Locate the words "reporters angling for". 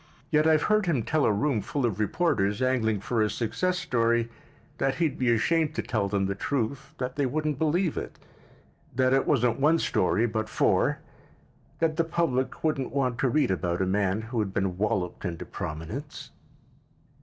1.99-3.21